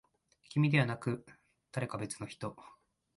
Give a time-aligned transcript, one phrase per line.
[0.49, 1.27] 君ではなく、
[1.71, 2.55] 誰か別の人。